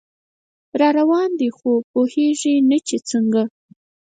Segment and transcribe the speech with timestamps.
[0.79, 3.43] راروان دی خو پوهیږي نه چې څنګه